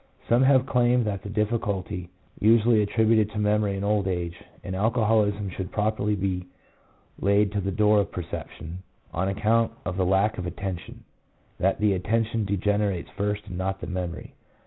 Some 0.27 0.41
have 0.41 0.65
claimed 0.65 1.05
that 1.05 1.21
the 1.21 1.29
difficulty 1.29 2.09
usually 2.39 2.83
attri 2.83 3.05
buted 3.07 3.29
to 3.33 3.37
memory 3.37 3.77
in 3.77 3.83
old 3.83 4.07
age 4.07 4.35
and 4.63 4.75
alcoholism 4.75 5.51
should 5.51 5.71
properly 5.71 6.15
be 6.15 6.47
laid 7.19 7.51
to 7.51 7.61
the 7.61 7.69
door 7.71 7.99
of 7.99 8.11
perception, 8.11 8.81
on 9.13 9.27
account 9.27 9.71
of 9.85 9.97
the 9.97 10.05
lack 10.07 10.39
of 10.39 10.47
attention; 10.47 11.03
3 11.59 11.63
that 11.63 11.79
the 11.79 11.93
attention 11.93 12.47
degener 12.47 12.91
ates 12.91 13.11
first 13.11 13.45
and 13.45 13.59
not 13.59 13.79
the 13.79 13.85
memory. 13.85 14.33